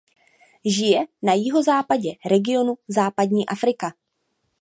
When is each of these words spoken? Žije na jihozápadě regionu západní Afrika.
Žije 0.65 1.07
na 1.21 1.33
jihozápadě 1.33 2.13
regionu 2.29 2.77
západní 2.87 3.45
Afrika. 3.45 3.93